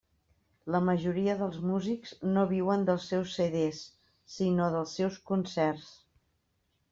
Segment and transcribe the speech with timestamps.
[0.75, 3.61] La majoria dels músics no viuen dels seus CD,
[4.37, 5.93] sinó dels seus concerts.